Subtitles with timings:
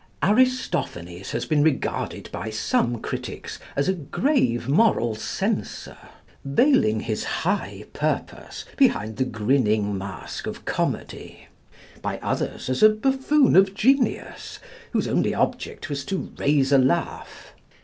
[0.23, 5.95] Aristophanes has been regarded by some critics as a grave moral censor,
[6.43, 11.45] veiling his high purpose behind the grinning mask of comedy;
[12.01, 14.57] by others as a buffoon of genius,
[14.91, 17.53] whose only object was to raise a laugh.